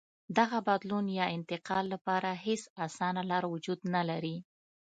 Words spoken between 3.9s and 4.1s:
نه